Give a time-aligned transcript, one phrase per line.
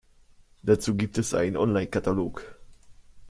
[0.63, 2.55] Dazu gibt es einen Online-Katalog.